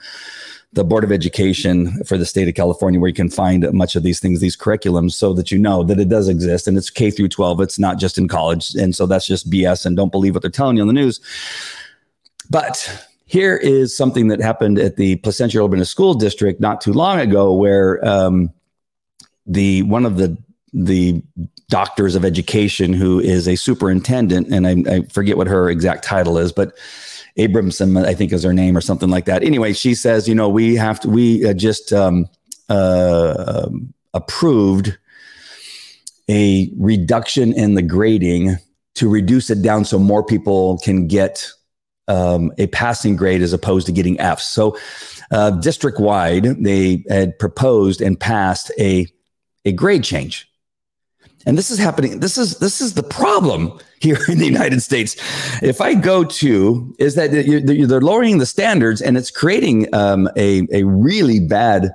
the 0.74 0.84
Board 0.84 1.06
of 1.06 1.12
Education 1.12 2.04
for 2.04 2.18
the 2.18 2.26
state 2.26 2.50
of 2.50 2.54
California, 2.54 3.00
where 3.00 3.08
you 3.08 3.14
can 3.14 3.30
find 3.30 3.72
much 3.72 3.96
of 3.96 4.04
these 4.04 4.20
things, 4.20 4.42
these 4.42 4.58
curriculums, 4.58 5.14
so 5.14 5.34
that 5.34 5.52
you 5.52 5.58
know 5.58 5.84
that 5.84 6.00
it 6.00 6.10
does 6.10 6.28
exist 6.28 6.68
and 6.68 6.78
it's 6.78 6.90
K 6.90 7.12
through 7.12 7.30
12. 7.30 7.62
It's 7.62 7.80
not 7.80 7.98
just 7.98 8.18
in 8.18 8.28
college, 8.28 8.76
and 8.76 8.94
so 8.94 9.06
that's 9.06 9.26
just 9.26 9.50
BS. 9.50 9.86
And 9.86 9.96
don't 9.96 10.12
believe 10.12 10.36
what 10.36 10.42
they're 10.42 10.52
telling 10.52 10.76
you 10.76 10.82
on 10.82 10.88
the 10.88 10.94
news. 10.94 11.22
But 12.50 13.08
here 13.26 13.56
is 13.56 13.96
something 13.96 14.28
that 14.28 14.42
happened 14.42 14.78
at 14.78 14.98
the 14.98 15.16
Placentia 15.18 15.56
Yorba 15.56 15.84
School 15.86 16.14
District 16.14 16.60
not 16.60 16.82
too 16.82 16.94
long 16.94 17.20
ago, 17.20 17.54
where 17.54 18.06
um, 18.06 18.52
the 19.46 19.84
one 19.84 20.06
of 20.06 20.18
the 20.18 20.38
the 20.76 21.24
doctors 21.70 22.16
of 22.16 22.26
education 22.26 22.92
who 22.94 23.20
is 23.20 23.48
a 23.48 23.56
superintendent, 23.56 24.48
and 24.54 24.68
I, 24.68 24.96
I 24.96 25.02
forget 25.04 25.38
what 25.38 25.48
her 25.48 25.70
exact 25.70 26.04
title 26.04 26.38
is, 26.38 26.52
but 26.52 26.74
Abramson, 27.38 28.06
I 28.06 28.14
think 28.14 28.34
is 28.34 28.44
her 28.44 28.54
name 28.54 28.78
or 28.78 28.82
something 28.82 29.10
like 29.10 29.26
that. 29.26 29.42
Anyway, 29.44 29.74
she 29.74 29.96
says, 29.96 30.28
you 30.28 30.36
know, 30.36 30.50
we 30.50 30.76
have 30.76 31.00
to, 31.02 31.10
we 31.10 31.48
uh, 31.48 31.54
just 31.54 31.94
um, 31.94 32.28
uh, 32.70 33.70
approved 34.14 34.98
a 36.30 36.72
reduction 36.78 37.54
in 37.54 37.76
the 37.76 37.82
grading 37.82 38.58
to 38.96 39.10
reduce 39.10 39.50
it 39.50 39.62
down 39.62 39.86
so 39.86 39.98
more 39.98 40.24
people 40.24 40.78
can 40.80 41.08
get 41.08 41.50
um, 42.08 42.52
a 42.58 42.68
passing 42.68 43.16
grade 43.16 43.42
as 43.42 43.54
opposed 43.54 43.86
to 43.88 43.92
getting 43.92 44.20
Fs. 44.20 44.48
So, 44.50 44.78
uh, 45.32 45.52
district 45.52 46.00
wide, 46.00 46.44
they 46.64 47.04
had 47.10 47.38
proposed 47.40 48.02
and 48.02 48.20
passed 48.20 48.72
a 48.80 49.08
a 49.66 49.72
grade 49.72 50.04
change. 50.04 50.48
And 51.46 51.58
this 51.58 51.70
is 51.70 51.78
happening. 51.78 52.20
This 52.20 52.38
is 52.38 52.58
this 52.58 52.82
is 52.82 52.94
the 52.94 53.04
problem 53.04 53.80
here 54.00 54.18
in 54.28 54.40
the 54.40 54.46
United 54.46 54.82
States. 54.82 55.16
If 55.62 55.80
I 55.80 55.94
go 55.94 56.24
to 56.24 56.96
is 56.98 57.16
that 57.16 57.32
they're 57.32 58.02
lowering 58.02 58.40
the 58.40 58.46
standards 58.46 59.02
and 59.02 59.18
it's 59.18 59.30
creating 59.30 59.94
um, 59.94 60.28
a 60.36 60.68
a 60.72 60.84
really 60.84 61.40
bad 61.40 61.94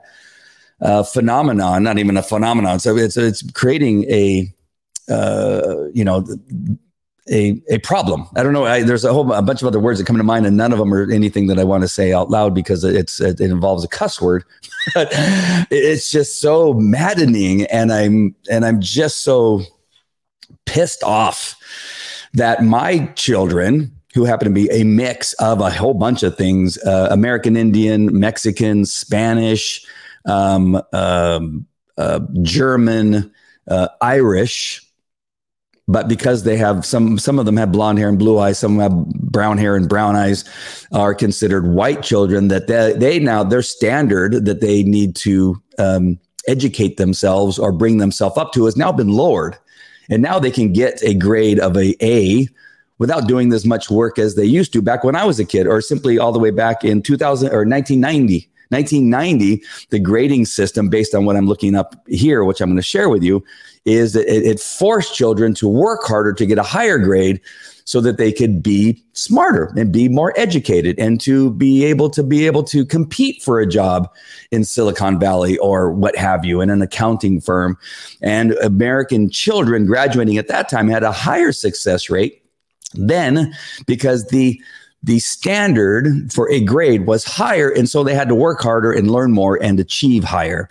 uh, 0.80 1.02
phenomenon. 1.02 1.82
Not 1.82 1.98
even 1.98 2.16
a 2.16 2.22
phenomenon. 2.22 2.78
So 2.80 2.96
it's 2.96 3.16
it's 3.16 3.42
creating 3.52 4.04
a 4.04 4.52
uh, 5.08 5.86
you 5.92 6.04
know 6.04 6.24
a, 7.28 7.60
a 7.68 7.78
problem. 7.78 8.26
I 8.36 8.42
don't 8.42 8.52
know. 8.52 8.64
I, 8.64 8.82
there's 8.82 9.04
a 9.04 9.12
whole 9.12 9.32
a 9.32 9.42
bunch 9.42 9.62
of 9.62 9.68
other 9.68 9.80
words 9.80 9.98
that 9.98 10.06
come 10.06 10.16
to 10.16 10.22
mind, 10.22 10.46
and 10.46 10.56
none 10.56 10.72
of 10.72 10.78
them 10.78 10.92
are 10.92 11.10
anything 11.10 11.46
that 11.48 11.58
I 11.58 11.64
want 11.64 11.82
to 11.82 11.88
say 11.88 12.12
out 12.12 12.30
loud 12.30 12.54
because 12.54 12.84
it's 12.84 13.20
it, 13.20 13.40
involves 13.40 13.84
a 13.84 13.88
cuss 13.88 14.20
word. 14.20 14.44
it's 15.70 16.10
just 16.10 16.40
so 16.40 16.74
maddening, 16.74 17.64
and 17.64 17.92
I'm 17.92 18.34
and 18.50 18.64
I'm 18.64 18.80
just 18.80 19.18
so 19.18 19.62
pissed 20.66 21.02
off 21.02 21.56
that 22.34 22.62
my 22.62 23.06
children, 23.16 23.92
who 24.14 24.24
happen 24.24 24.46
to 24.46 24.54
be 24.54 24.70
a 24.70 24.84
mix 24.84 25.32
of 25.34 25.60
a 25.60 25.70
whole 25.70 25.94
bunch 25.94 26.22
of 26.22 26.36
things, 26.36 26.78
uh, 26.84 27.08
American 27.10 27.56
Indian, 27.56 28.18
Mexican, 28.18 28.84
Spanish, 28.84 29.84
um, 30.26 30.80
um, 30.92 31.66
uh, 31.96 32.20
German, 32.42 33.32
uh, 33.68 33.88
Irish 34.00 34.89
but 35.90 36.08
because 36.08 36.44
they 36.44 36.56
have 36.56 36.84
some 36.84 37.18
some 37.18 37.38
of 37.38 37.46
them 37.46 37.56
have 37.56 37.72
blonde 37.72 37.98
hair 37.98 38.08
and 38.08 38.18
blue 38.18 38.38
eyes 38.38 38.58
some 38.58 38.78
have 38.78 38.92
brown 39.06 39.58
hair 39.58 39.76
and 39.76 39.88
brown 39.88 40.14
eyes 40.16 40.44
are 40.92 41.14
considered 41.14 41.68
white 41.68 42.02
children 42.02 42.48
that 42.48 42.66
they, 42.66 42.92
they 42.92 43.18
now 43.18 43.42
their 43.42 43.62
standard 43.62 44.44
that 44.44 44.60
they 44.60 44.82
need 44.82 45.16
to 45.16 45.60
um, 45.78 46.18
educate 46.46 46.96
themselves 46.96 47.58
or 47.58 47.72
bring 47.72 47.98
themselves 47.98 48.36
up 48.36 48.52
to 48.52 48.64
has 48.64 48.76
now 48.76 48.92
been 48.92 49.08
lowered. 49.08 49.56
And 50.08 50.22
now 50.22 50.38
they 50.38 50.50
can 50.50 50.72
get 50.72 51.02
a 51.02 51.14
grade 51.14 51.60
of 51.60 51.76
a 51.76 51.94
a 52.04 52.48
without 52.98 53.28
doing 53.28 53.52
as 53.52 53.64
much 53.64 53.90
work 53.90 54.18
as 54.18 54.34
they 54.34 54.44
used 54.44 54.74
to 54.74 54.82
back 54.82 55.04
when 55.04 55.16
i 55.16 55.24
was 55.24 55.40
a 55.40 55.44
kid 55.44 55.66
or 55.66 55.80
simply 55.80 56.18
all 56.18 56.32
the 56.32 56.38
way 56.38 56.50
back 56.50 56.84
in 56.84 57.00
2000 57.00 57.48
or 57.48 57.64
1990 57.64 58.49
1990, 58.70 59.62
the 59.90 59.98
grading 59.98 60.46
system, 60.46 60.88
based 60.88 61.14
on 61.14 61.24
what 61.24 61.36
I'm 61.36 61.46
looking 61.46 61.74
up 61.74 61.94
here, 62.08 62.44
which 62.44 62.60
I'm 62.60 62.68
going 62.68 62.76
to 62.76 62.82
share 62.82 63.08
with 63.08 63.22
you, 63.22 63.44
is 63.84 64.12
that 64.14 64.32
it, 64.32 64.44
it 64.44 64.60
forced 64.60 65.14
children 65.14 65.54
to 65.54 65.68
work 65.68 66.04
harder 66.04 66.32
to 66.32 66.46
get 66.46 66.58
a 66.58 66.62
higher 66.62 66.98
grade 66.98 67.40
so 67.84 68.00
that 68.00 68.18
they 68.18 68.30
could 68.30 68.62
be 68.62 69.02
smarter 69.14 69.72
and 69.76 69.92
be 69.92 70.08
more 70.08 70.32
educated 70.36 70.96
and 70.98 71.20
to 71.20 71.50
be 71.54 71.84
able 71.84 72.08
to 72.08 72.22
be 72.22 72.46
able 72.46 72.62
to 72.62 72.86
compete 72.86 73.42
for 73.42 73.58
a 73.58 73.66
job 73.66 74.08
in 74.52 74.64
Silicon 74.64 75.18
Valley 75.18 75.58
or 75.58 75.90
what 75.90 76.16
have 76.16 76.44
you 76.44 76.60
in 76.60 76.70
an 76.70 76.82
accounting 76.82 77.40
firm. 77.40 77.76
And 78.22 78.52
American 78.62 79.28
children 79.28 79.86
graduating 79.86 80.38
at 80.38 80.46
that 80.46 80.68
time 80.68 80.88
had 80.88 81.02
a 81.02 81.10
higher 81.10 81.50
success 81.50 82.08
rate 82.08 82.44
then 82.94 83.52
because 83.86 84.26
the 84.28 84.60
the 85.02 85.18
standard 85.18 86.30
for 86.30 86.50
a 86.50 86.60
grade 86.60 87.06
was 87.06 87.24
higher. 87.24 87.70
And 87.70 87.88
so 87.88 88.04
they 88.04 88.14
had 88.14 88.28
to 88.28 88.34
work 88.34 88.60
harder 88.60 88.92
and 88.92 89.10
learn 89.10 89.32
more 89.32 89.60
and 89.62 89.80
achieve 89.80 90.24
higher. 90.24 90.68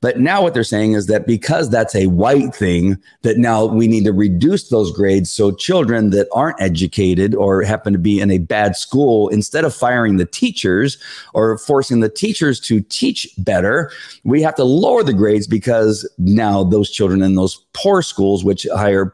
But 0.00 0.20
now 0.20 0.42
what 0.42 0.54
they're 0.54 0.62
saying 0.62 0.92
is 0.92 1.06
that 1.06 1.26
because 1.26 1.70
that's 1.70 1.94
a 1.96 2.06
white 2.06 2.54
thing, 2.54 2.96
that 3.22 3.36
now 3.36 3.64
we 3.64 3.88
need 3.88 4.04
to 4.04 4.12
reduce 4.12 4.68
those 4.68 4.92
grades. 4.92 5.32
So 5.32 5.50
children 5.50 6.10
that 6.10 6.28
aren't 6.32 6.60
educated 6.62 7.34
or 7.34 7.62
happen 7.62 7.92
to 7.92 7.98
be 7.98 8.20
in 8.20 8.30
a 8.30 8.38
bad 8.38 8.76
school, 8.76 9.28
instead 9.28 9.64
of 9.64 9.74
firing 9.74 10.18
the 10.18 10.26
teachers 10.26 10.96
or 11.32 11.58
forcing 11.58 11.98
the 11.98 12.08
teachers 12.08 12.60
to 12.60 12.80
teach 12.80 13.28
better, 13.38 13.90
we 14.22 14.40
have 14.42 14.54
to 14.54 14.64
lower 14.64 15.02
the 15.02 15.12
grades 15.12 15.48
because 15.48 16.08
now 16.18 16.62
those 16.62 16.90
children 16.90 17.22
in 17.22 17.34
those 17.34 17.56
poor 17.72 18.02
schools, 18.02 18.44
which 18.44 18.68
hire 18.72 19.12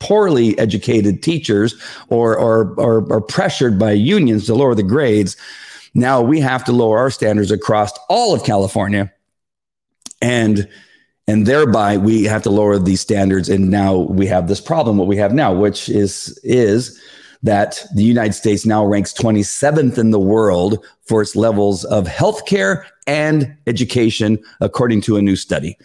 poorly 0.00 0.58
educated 0.58 1.22
teachers 1.22 1.74
or, 2.08 2.36
or, 2.38 2.74
or, 2.78 3.12
or 3.12 3.20
pressured 3.20 3.78
by 3.78 3.92
unions 3.92 4.46
to 4.46 4.54
lower 4.54 4.74
the 4.74 4.82
grades. 4.82 5.36
Now 5.94 6.20
we 6.22 6.40
have 6.40 6.64
to 6.64 6.72
lower 6.72 6.98
our 6.98 7.10
standards 7.10 7.50
across 7.50 7.92
all 8.08 8.34
of 8.34 8.44
California. 8.44 9.12
And 10.20 10.68
and 11.28 11.44
thereby 11.44 11.98
we 11.98 12.24
have 12.24 12.42
to 12.42 12.50
lower 12.50 12.78
these 12.78 13.02
standards 13.02 13.48
and 13.48 13.70
now 13.70 13.94
we 13.96 14.26
have 14.26 14.48
this 14.48 14.60
problem 14.60 14.96
what 14.96 15.06
we 15.06 15.16
have 15.16 15.32
now 15.32 15.52
which 15.52 15.88
is 15.88 16.38
is 16.42 17.00
that 17.42 17.84
the 17.94 18.02
United 18.02 18.32
States 18.32 18.66
now 18.66 18.84
ranks 18.84 19.12
27th 19.12 19.98
in 19.98 20.10
the 20.10 20.18
world 20.18 20.84
for 21.02 21.22
its 21.22 21.36
levels 21.36 21.84
of 21.86 22.06
healthcare 22.06 22.84
and 23.06 23.56
education, 23.66 24.38
according 24.60 25.00
to 25.00 25.16
a 25.16 25.22
new 25.22 25.36
study. 25.36 25.76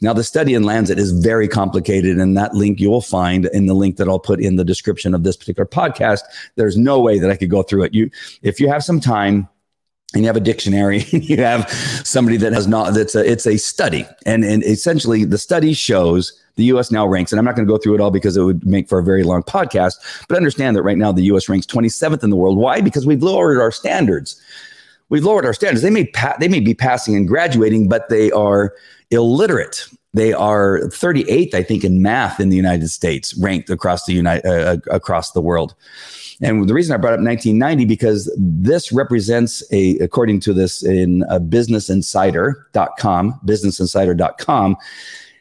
Now, 0.00 0.12
the 0.12 0.24
study 0.24 0.54
in 0.54 0.64
Lancet 0.64 0.98
is 0.98 1.12
very 1.12 1.46
complicated, 1.46 2.18
and 2.18 2.36
that 2.36 2.54
link 2.54 2.80
you 2.80 2.90
will 2.90 3.02
find 3.02 3.46
in 3.52 3.66
the 3.66 3.74
link 3.74 3.96
that 3.96 4.08
I'll 4.08 4.18
put 4.18 4.40
in 4.40 4.56
the 4.56 4.64
description 4.64 5.14
of 5.14 5.22
this 5.22 5.36
particular 5.36 5.66
podcast. 5.66 6.22
There's 6.56 6.76
no 6.76 6.98
way 6.98 7.18
that 7.18 7.30
I 7.30 7.36
could 7.36 7.50
go 7.50 7.62
through 7.62 7.84
it. 7.84 7.94
You, 7.94 8.10
if 8.42 8.58
you 8.58 8.68
have 8.68 8.82
some 8.82 9.00
time, 9.00 9.48
and 10.14 10.22
you 10.22 10.26
have 10.26 10.36
a 10.36 10.40
dictionary 10.40 11.06
and 11.12 11.24
you 11.26 11.38
have 11.38 11.70
somebody 12.04 12.36
that 12.36 12.52
has 12.52 12.66
not 12.66 12.92
that's 12.92 13.14
a 13.14 13.24
it's 13.24 13.46
a 13.46 13.56
study 13.56 14.06
and 14.26 14.44
and 14.44 14.62
essentially 14.64 15.24
the 15.24 15.38
study 15.38 15.72
shows 15.72 16.41
the 16.56 16.64
US 16.64 16.90
now 16.90 17.06
ranks, 17.06 17.32
and 17.32 17.38
I'm 17.38 17.44
not 17.44 17.56
going 17.56 17.66
to 17.66 17.72
go 17.72 17.78
through 17.78 17.94
it 17.94 18.00
all 18.00 18.10
because 18.10 18.36
it 18.36 18.42
would 18.42 18.66
make 18.66 18.88
for 18.88 18.98
a 18.98 19.02
very 19.02 19.22
long 19.22 19.42
podcast, 19.42 19.94
but 20.28 20.36
understand 20.36 20.76
that 20.76 20.82
right 20.82 20.98
now 20.98 21.12
the 21.12 21.22
US 21.24 21.48
ranks 21.48 21.66
27th 21.66 22.22
in 22.22 22.30
the 22.30 22.36
world. 22.36 22.58
Why? 22.58 22.80
Because 22.80 23.06
we've 23.06 23.22
lowered 23.22 23.60
our 23.60 23.72
standards. 23.72 24.40
We've 25.08 25.24
lowered 25.24 25.44
our 25.44 25.54
standards. 25.54 25.82
They 25.82 25.90
may 25.90 26.06
pa- 26.06 26.36
they 26.40 26.48
may 26.48 26.60
be 26.60 26.74
passing 26.74 27.16
and 27.16 27.28
graduating, 27.28 27.88
but 27.88 28.08
they 28.08 28.30
are 28.32 28.74
illiterate. 29.10 29.86
They 30.14 30.32
are 30.32 30.80
38th, 30.84 31.54
I 31.54 31.62
think, 31.62 31.84
in 31.84 32.02
math 32.02 32.38
in 32.38 32.50
the 32.50 32.56
United 32.56 32.88
States, 32.88 33.34
ranked 33.36 33.70
across 33.70 34.04
the 34.04 34.12
United 34.12 34.46
uh, 34.46 34.72
uh 34.72 34.76
across 34.90 35.32
the 35.32 35.40
world. 35.40 35.74
And 36.42 36.68
the 36.68 36.74
reason 36.74 36.92
I 36.92 36.96
brought 36.96 37.14
up 37.14 37.20
1990 37.20 37.84
because 37.84 38.34
this 38.36 38.90
represents 38.90 39.62
a, 39.70 39.96
according 39.98 40.40
to 40.40 40.52
this 40.52 40.82
in 40.82 41.22
uh, 41.24 41.38
BusinessInsider.com, 41.38 43.40
BusinessInsider.com, 43.46 44.76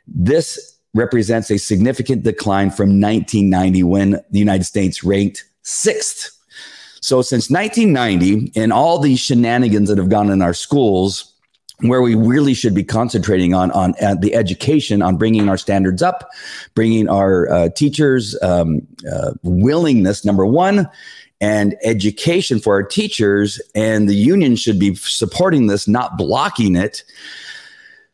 this 0.07 0.70
represents 0.93 1.49
a 1.49 1.57
significant 1.57 2.23
decline 2.23 2.69
from 2.69 2.99
1990 2.99 3.83
when 3.83 4.11
the 4.29 4.39
United 4.39 4.65
States 4.65 5.03
ranked 5.03 5.45
sixth. 5.63 6.37
So 7.01 7.21
since 7.21 7.49
1990 7.49 8.51
and 8.59 8.71
all 8.71 8.99
these 8.99 9.19
shenanigans 9.19 9.89
that 9.89 9.97
have 9.97 10.09
gone 10.09 10.29
in 10.29 10.41
our 10.41 10.53
schools, 10.53 11.31
where 11.79 12.01
we 12.01 12.13
really 12.13 12.53
should 12.53 12.75
be 12.75 12.83
concentrating 12.83 13.53
on 13.55 13.71
on 13.71 13.95
uh, 14.01 14.15
the 14.15 14.35
education, 14.35 15.01
on 15.01 15.17
bringing 15.17 15.49
our 15.49 15.57
standards 15.57 16.03
up, 16.03 16.29
bringing 16.75 17.09
our 17.09 17.49
uh, 17.49 17.69
teachers 17.69 18.39
um, 18.43 18.85
uh, 19.11 19.31
willingness 19.41 20.23
number 20.23 20.45
one, 20.45 20.87
and 21.39 21.75
education 21.83 22.59
for 22.59 22.75
our 22.75 22.83
teachers, 22.83 23.59
and 23.73 24.07
the 24.07 24.15
union 24.15 24.55
should 24.55 24.79
be 24.79 24.93
supporting 24.95 25.67
this, 25.67 25.87
not 25.87 26.17
blocking 26.17 26.75
it 26.75 27.03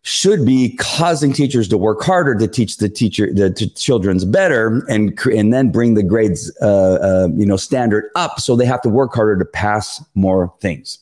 should 0.07 0.45
be 0.45 0.73
causing 0.77 1.33
teachers 1.33 1.67
to 1.67 1.77
work 1.77 2.01
harder 2.01 2.33
to 2.33 2.47
teach 2.47 2.77
the 2.77 2.87
teacher 2.87 3.27
the 3.33 3.49
children's 3.75 4.23
better 4.23 4.85
and 4.87 5.19
and 5.25 5.51
then 5.51 5.69
bring 5.69 5.95
the 5.95 6.01
grades 6.01 6.49
uh, 6.61 6.93
uh, 6.93 7.27
you 7.35 7.45
know 7.45 7.57
standard 7.57 8.09
up 8.15 8.39
so 8.39 8.55
they 8.55 8.63
have 8.65 8.81
to 8.81 8.87
work 8.87 9.13
harder 9.13 9.37
to 9.37 9.43
pass 9.43 10.01
more 10.15 10.53
things 10.61 10.99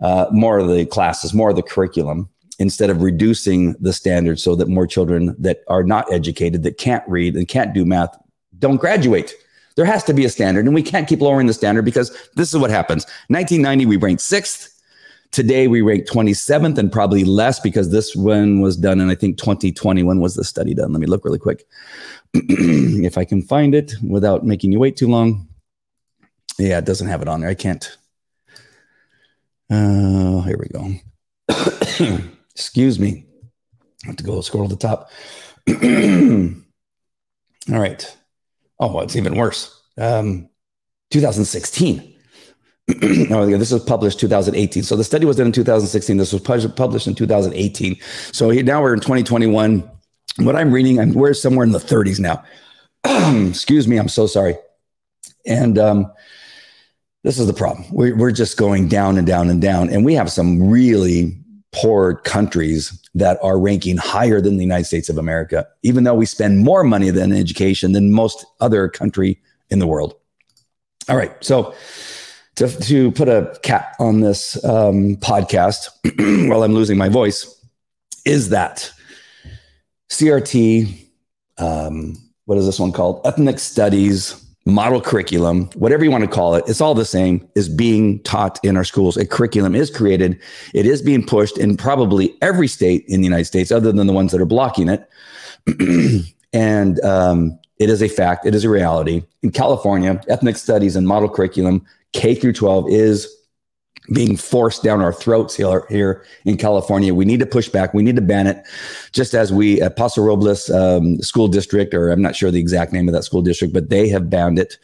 uh, 0.00 0.26
more 0.32 0.58
of 0.58 0.66
the 0.66 0.84
classes 0.86 1.32
more 1.32 1.50
of 1.50 1.56
the 1.56 1.62
curriculum 1.62 2.28
instead 2.58 2.90
of 2.90 3.00
reducing 3.00 3.74
the 3.74 3.92
standard 3.92 4.40
so 4.40 4.56
that 4.56 4.66
more 4.66 4.88
children 4.88 5.36
that 5.38 5.62
are 5.68 5.84
not 5.84 6.12
educated 6.12 6.64
that 6.64 6.78
can't 6.78 7.08
read 7.08 7.36
and 7.36 7.46
can't 7.46 7.72
do 7.72 7.84
math 7.84 8.18
don't 8.58 8.78
graduate 8.78 9.36
There 9.76 9.84
has 9.84 10.02
to 10.04 10.12
be 10.12 10.24
a 10.24 10.28
standard, 10.28 10.66
and 10.66 10.74
we 10.74 10.82
can't 10.82 11.08
keep 11.08 11.20
lowering 11.20 11.46
the 11.46 11.54
standard 11.54 11.84
because 11.84 12.10
this 12.34 12.52
is 12.52 12.60
what 12.60 12.70
happens. 12.70 13.04
1990, 13.28 13.86
we 13.86 13.96
ranked 13.96 14.20
sixth. 14.20 14.68
Today, 15.32 15.66
we 15.66 15.80
rank 15.80 16.06
27th 16.06 16.76
and 16.76 16.92
probably 16.92 17.24
less 17.24 17.58
because 17.58 17.90
this 17.90 18.14
one 18.14 18.60
was 18.60 18.76
done 18.76 19.00
in, 19.00 19.08
I 19.08 19.14
think, 19.14 19.38
2020. 19.38 20.02
When 20.02 20.20
was 20.20 20.34
the 20.34 20.44
study 20.44 20.74
done? 20.74 20.92
Let 20.92 21.00
me 21.00 21.06
look 21.06 21.24
really 21.24 21.38
quick. 21.38 21.66
if 22.34 23.16
I 23.16 23.24
can 23.24 23.40
find 23.40 23.74
it 23.74 23.94
without 24.06 24.44
making 24.44 24.72
you 24.72 24.78
wait 24.78 24.94
too 24.96 25.08
long. 25.08 25.48
Yeah, 26.58 26.76
it 26.78 26.84
doesn't 26.84 27.08
have 27.08 27.22
it 27.22 27.28
on 27.28 27.40
there. 27.40 27.48
I 27.48 27.54
can't. 27.54 27.96
Uh, 29.70 30.42
here 30.42 30.58
we 30.58 30.68
go. 30.68 30.92
Excuse 32.54 32.98
me. 32.98 33.24
I 34.04 34.08
have 34.08 34.16
to 34.16 34.24
go 34.24 34.42
scroll 34.42 34.68
to 34.68 34.74
the 34.74 34.80
top. 34.80 35.10
All 37.72 37.80
right. 37.80 38.16
Oh, 38.78 39.00
it's 39.00 39.16
even 39.16 39.36
worse. 39.36 39.80
Um, 39.96 40.50
2016. 41.10 42.11
oh, 43.30 43.46
this 43.46 43.72
was 43.72 43.84
published 43.84 44.20
2018. 44.20 44.82
So 44.82 44.96
the 44.96 45.04
study 45.04 45.24
was 45.24 45.36
done 45.36 45.46
in 45.46 45.52
2016. 45.52 46.16
This 46.16 46.32
was 46.32 46.66
published 46.72 47.06
in 47.06 47.14
2018. 47.14 47.96
So 48.32 48.50
now 48.50 48.82
we're 48.82 48.94
in 48.94 49.00
2021. 49.00 49.88
What 50.38 50.56
I'm 50.56 50.72
reading, 50.72 50.98
I'm 50.98 51.12
we're 51.12 51.34
somewhere 51.34 51.64
in 51.64 51.72
the 51.72 51.78
30s 51.78 52.18
now. 52.18 52.42
Excuse 53.48 53.86
me, 53.86 53.98
I'm 53.98 54.08
so 54.08 54.26
sorry. 54.26 54.56
And 55.46 55.78
um, 55.78 56.12
this 57.22 57.38
is 57.38 57.46
the 57.46 57.52
problem. 57.52 57.84
We're, 57.90 58.16
we're 58.16 58.32
just 58.32 58.56
going 58.56 58.88
down 58.88 59.18
and 59.18 59.26
down 59.26 59.50
and 59.50 59.60
down. 59.60 59.90
And 59.90 60.04
we 60.04 60.14
have 60.14 60.30
some 60.30 60.68
really 60.68 61.36
poor 61.72 62.16
countries 62.16 62.98
that 63.14 63.38
are 63.42 63.58
ranking 63.58 63.96
higher 63.96 64.40
than 64.40 64.56
the 64.56 64.62
United 64.62 64.84
States 64.84 65.08
of 65.08 65.18
America, 65.18 65.66
even 65.82 66.04
though 66.04 66.14
we 66.14 66.26
spend 66.26 66.58
more 66.58 66.84
money 66.84 67.10
than 67.10 67.32
education 67.32 67.92
than 67.92 68.12
most 68.12 68.44
other 68.60 68.88
country 68.88 69.40
in 69.70 69.78
the 69.78 69.86
world. 69.86 70.14
All 71.08 71.16
right. 71.16 71.32
So 71.44 71.74
to, 72.56 72.68
to 72.82 73.10
put 73.12 73.28
a 73.28 73.58
cap 73.62 73.94
on 73.98 74.20
this 74.20 74.62
um, 74.64 75.16
podcast 75.16 75.88
while 76.48 76.62
I'm 76.62 76.74
losing 76.74 76.98
my 76.98 77.08
voice 77.08 77.58
is 78.24 78.50
that 78.50 78.92
CRT, 80.10 81.06
um, 81.58 82.16
what 82.44 82.58
is 82.58 82.66
this 82.66 82.78
one 82.78 82.92
called? 82.92 83.20
Ethnic 83.24 83.58
studies, 83.58 84.38
model 84.66 85.00
curriculum, 85.00 85.70
whatever 85.74 86.04
you 86.04 86.10
want 86.10 86.22
to 86.22 86.30
call 86.30 86.54
it, 86.54 86.64
it's 86.68 86.80
all 86.80 86.94
the 86.94 87.04
same, 87.04 87.48
is 87.54 87.68
being 87.68 88.22
taught 88.22 88.62
in 88.62 88.76
our 88.76 88.84
schools. 88.84 89.16
A 89.16 89.26
curriculum 89.26 89.74
is 89.74 89.90
created, 89.90 90.38
it 90.74 90.86
is 90.86 91.02
being 91.02 91.24
pushed 91.24 91.58
in 91.58 91.76
probably 91.76 92.34
every 92.42 92.68
state 92.68 93.04
in 93.08 93.20
the 93.20 93.26
United 93.26 93.46
States, 93.46 93.72
other 93.72 93.90
than 93.90 94.06
the 94.06 94.12
ones 94.12 94.30
that 94.32 94.40
are 94.40 94.46
blocking 94.46 94.88
it. 94.88 95.08
and 96.52 97.00
um, 97.00 97.58
it 97.78 97.88
is 97.88 98.02
a 98.02 98.08
fact, 98.08 98.46
it 98.46 98.54
is 98.54 98.64
a 98.64 98.68
reality. 98.68 99.24
In 99.42 99.50
California, 99.50 100.20
ethnic 100.28 100.56
studies 100.56 100.94
and 100.94 101.08
model 101.08 101.28
curriculum 101.28 101.84
K 102.12 102.34
through 102.34 102.52
12 102.52 102.88
is 102.90 103.28
being 104.12 104.36
forced 104.36 104.82
down 104.82 105.00
our 105.00 105.12
throats 105.12 105.56
here, 105.56 105.86
here 105.88 106.24
in 106.44 106.56
California. 106.56 107.14
We 107.14 107.24
need 107.24 107.40
to 107.40 107.46
push 107.46 107.68
back. 107.68 107.94
We 107.94 108.02
need 108.02 108.16
to 108.16 108.22
ban 108.22 108.46
it, 108.46 108.66
just 109.12 109.34
as 109.34 109.52
we 109.52 109.80
at 109.80 109.96
Paso 109.96 110.22
Robles 110.22 110.70
um, 110.70 111.20
School 111.20 111.48
District, 111.48 111.94
or 111.94 112.10
I'm 112.10 112.20
not 112.20 112.34
sure 112.34 112.50
the 112.50 112.58
exact 112.58 112.92
name 112.92 113.08
of 113.08 113.14
that 113.14 113.22
school 113.22 113.42
district, 113.42 113.72
but 113.72 113.90
they 113.90 114.08
have 114.08 114.28
banned 114.28 114.58
it. 114.58 114.76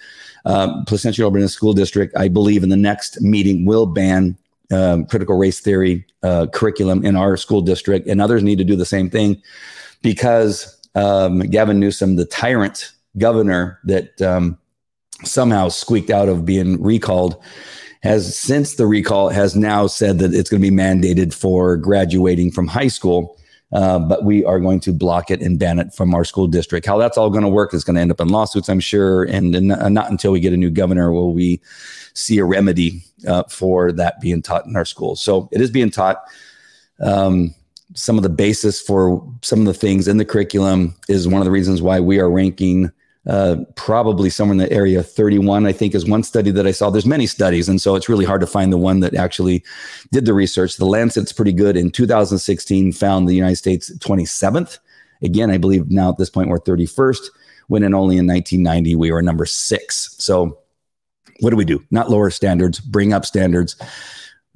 Um, 0.44 0.84
Placentia 0.86 1.22
Yorba 1.22 1.46
School 1.48 1.72
District, 1.72 2.16
I 2.16 2.28
believe, 2.28 2.62
in 2.62 2.68
the 2.68 2.76
next 2.76 3.20
meeting 3.20 3.64
will 3.64 3.86
ban 3.86 4.38
um, 4.70 5.04
critical 5.06 5.36
race 5.36 5.60
theory 5.60 6.06
uh, 6.22 6.46
curriculum 6.52 7.04
in 7.04 7.16
our 7.16 7.36
school 7.36 7.60
district, 7.60 8.06
and 8.06 8.20
others 8.20 8.42
need 8.42 8.58
to 8.58 8.64
do 8.64 8.76
the 8.76 8.84
same 8.84 9.10
thing 9.10 9.42
because 10.02 10.78
um, 10.94 11.40
Gavin 11.40 11.80
Newsom, 11.80 12.16
the 12.16 12.24
tyrant 12.24 12.92
governor 13.16 13.80
that 13.84 14.20
um, 14.22 14.58
somehow 15.24 15.68
squeaked 15.68 16.10
out 16.10 16.28
of 16.28 16.44
being 16.44 16.80
recalled 16.82 17.42
has 18.02 18.38
since 18.38 18.74
the 18.74 18.86
recall 18.86 19.28
has 19.28 19.56
now 19.56 19.86
said 19.86 20.18
that 20.20 20.32
it's 20.32 20.48
going 20.48 20.62
to 20.62 20.70
be 20.70 20.76
mandated 20.76 21.34
for 21.34 21.76
graduating 21.76 22.50
from 22.50 22.68
high 22.68 22.88
school 22.88 23.36
uh, 23.72 23.98
but 23.98 24.24
we 24.24 24.44
are 24.44 24.60
going 24.60 24.80
to 24.80 24.92
block 24.92 25.30
it 25.30 25.42
and 25.42 25.58
ban 25.58 25.78
it 25.78 25.92
from 25.92 26.14
our 26.14 26.24
school 26.24 26.46
district. 26.46 26.86
How 26.86 26.96
that's 26.96 27.18
all 27.18 27.28
going 27.28 27.42
to 27.42 27.50
work 27.50 27.74
is 27.74 27.84
going 27.84 27.96
to 27.96 28.00
end 28.00 28.10
up 28.10 28.20
in 28.20 28.28
lawsuits 28.28 28.68
i'm 28.68 28.80
sure 28.80 29.24
and, 29.24 29.54
and 29.54 29.94
not 29.94 30.10
until 30.10 30.32
we 30.32 30.40
get 30.40 30.52
a 30.52 30.56
new 30.56 30.70
governor 30.70 31.12
will 31.12 31.34
we 31.34 31.60
see 32.14 32.38
a 32.38 32.44
remedy 32.44 33.02
uh, 33.26 33.42
for 33.44 33.92
that 33.92 34.20
being 34.20 34.40
taught 34.40 34.64
in 34.64 34.74
our 34.74 34.84
schools 34.84 35.20
so 35.20 35.48
it 35.52 35.60
is 35.60 35.70
being 35.70 35.90
taught. 35.90 36.22
Um, 37.00 37.54
some 37.94 38.16
of 38.16 38.22
the 38.22 38.28
basis 38.28 38.80
for 38.80 39.26
some 39.42 39.60
of 39.60 39.66
the 39.66 39.74
things 39.74 40.08
in 40.08 40.18
the 40.18 40.24
curriculum 40.24 40.94
is 41.08 41.26
one 41.26 41.40
of 41.40 41.46
the 41.46 41.50
reasons 41.50 41.80
why 41.80 42.00
we 42.00 42.20
are 42.20 42.30
ranking 42.30 42.90
uh, 43.28 43.56
probably 43.76 44.30
somewhere 44.30 44.52
in 44.52 44.58
the 44.58 44.72
area 44.72 45.02
31 45.02 45.66
i 45.66 45.72
think 45.72 45.94
is 45.94 46.08
one 46.08 46.22
study 46.22 46.50
that 46.50 46.66
i 46.66 46.70
saw. 46.70 46.90
There's 46.90 47.06
many 47.06 47.26
studies 47.26 47.68
and 47.68 47.80
so 47.80 47.94
it's 47.94 48.08
really 48.08 48.24
hard 48.24 48.40
to 48.40 48.46
find 48.46 48.72
the 48.72 48.78
one 48.78 49.00
that 49.00 49.14
actually 49.14 49.62
did 50.12 50.24
the 50.24 50.32
research. 50.32 50.76
The 50.76 50.86
lancet's 50.86 51.32
pretty 51.32 51.52
good. 51.52 51.76
In 51.76 51.90
2016 51.90 52.92
found 52.92 53.28
the 53.28 53.34
united 53.34 53.56
states 53.56 53.96
27th 53.98 54.78
again 55.22 55.50
i 55.50 55.58
believe 55.58 55.90
now 55.90 56.10
at 56.10 56.16
this 56.16 56.30
point 56.30 56.48
we're 56.48 56.58
31st 56.58 57.28
when 57.68 57.82
in 57.82 57.94
only 57.94 58.16
in 58.16 58.26
1990 58.26 58.96
we 58.96 59.12
were 59.12 59.22
number 59.22 59.46
six. 59.46 60.16
So 60.18 60.58
what 61.40 61.50
do 61.50 61.56
we 61.56 61.64
do? 61.64 61.84
Not 61.90 62.10
lower 62.10 62.30
standards 62.30 62.80
bring 62.80 63.12
up 63.12 63.24
standards. 63.24 63.76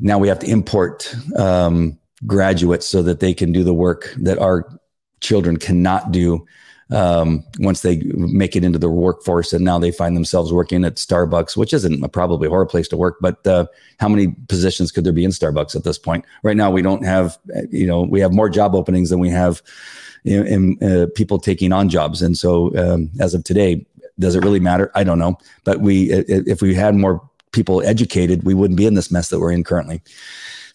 Now 0.01 0.19
we 0.19 0.29
have 0.29 0.41
to 0.41 0.51
import 0.51 1.15
um, 1.37 1.99
graduates 2.27 2.87
so 2.87 3.03
that 3.03 3.21
they 3.21 3.33
can 3.33 3.53
do 3.53 3.63
the 3.63 3.75
work 3.75 4.13
that 4.19 4.39
our 4.39 4.69
children 5.21 5.57
cannot 5.57 6.11
do 6.11 6.45
um, 6.91 7.45
once 7.59 7.83
they 7.83 7.99
make 8.15 8.57
it 8.57 8.65
into 8.65 8.79
the 8.79 8.91
workforce 8.91 9.53
and 9.53 9.65
now 9.65 9.79
they 9.79 9.91
find 9.91 10.17
themselves 10.17 10.53
working 10.53 10.85
at 10.85 10.97
Starbucks, 10.97 11.57
which 11.57 11.73
isn't 11.73 12.05
a, 12.05 12.09
probably 12.09 12.47
a 12.47 12.51
horrible 12.51 12.71
place 12.71 12.89
to 12.89 12.97
work, 12.97 13.17
but 13.21 13.47
uh, 13.47 13.67
how 13.99 14.09
many 14.09 14.29
positions 14.49 14.93
could 14.93 15.05
there 15.05 15.13
be 15.13 15.25
in 15.25 15.31
Starbucks 15.31 15.75
at 15.75 15.85
this 15.85 15.99
point? 15.99 16.25
Right 16.43 16.57
now, 16.57 16.71
we 16.71 16.83
don't 16.83 17.05
have, 17.05 17.39
you 17.71 17.87
know, 17.87 18.03
we 18.03 18.21
have 18.21 18.33
more 18.33 18.49
job 18.49 18.75
openings 18.75 19.11
than 19.11 19.21
we 19.21 19.31
have 19.31 19.63
in, 20.25 20.83
uh, 20.83 21.07
people 21.15 21.39
taking 21.39 21.73
on 21.73 21.89
jobs. 21.89 22.23
And 22.23 22.37
so 22.37 22.77
um, 22.77 23.11
as 23.21 23.35
of 23.35 23.45
today, 23.45 23.87
does 24.19 24.35
it 24.35 24.45
really 24.45 24.61
matter? 24.61 24.91
I 24.95 25.05
don't 25.05 25.19
know. 25.19 25.39
But 25.65 25.81
we, 25.81 26.13
if 26.13 26.61
we 26.61 26.75
had 26.75 26.95
more 26.95 27.29
people 27.53 27.83
educated, 27.83 28.45
we 28.45 28.55
wouldn't 28.55 28.77
be 28.77 28.87
in 28.87 28.95
this 28.95 29.11
mess 29.11 29.29
that 29.29 29.41
we're 29.41 29.53
in 29.53 29.65
currently. 29.65 30.03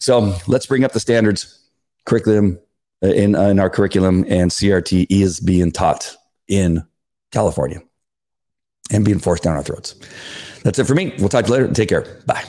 So 0.00 0.36
let's 0.46 0.66
bring 0.66 0.84
up 0.84 0.92
the 0.92 1.00
standards, 1.00 1.58
curriculum, 2.04 2.56
uh, 2.56 2.62
in, 3.02 3.34
uh, 3.34 3.48
in 3.48 3.58
our 3.60 3.70
curriculum, 3.70 4.24
and 4.28 4.50
CRT 4.50 5.06
is 5.10 5.40
being 5.40 5.70
taught 5.70 6.16
in 6.48 6.82
California 7.32 7.80
and 8.90 9.04
being 9.04 9.18
forced 9.18 9.42
down 9.42 9.56
our 9.56 9.62
throats. 9.62 9.94
That's 10.64 10.78
it 10.78 10.84
for 10.84 10.94
me. 10.94 11.14
We'll 11.18 11.28
talk 11.28 11.44
to 11.44 11.52
you 11.52 11.58
later. 11.58 11.72
Take 11.72 11.88
care. 11.88 12.22
Bye. 12.26 12.44